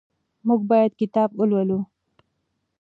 [0.47, 1.79] موږ باید کتاب ولولو.